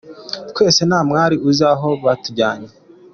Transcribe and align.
Twese 0.51 0.81
nta 0.89 0.99
wari 1.15 1.35
uzi 1.49 1.63
aho 1.73 1.89
batujyanye.” 2.03 2.69